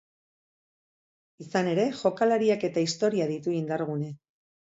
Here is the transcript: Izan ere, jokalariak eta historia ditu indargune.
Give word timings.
Izan 1.43 1.67
ere, 1.73 1.85
jokalariak 1.99 2.67
eta 2.69 2.85
historia 2.87 3.27
ditu 3.35 3.57
indargune. 3.59 4.09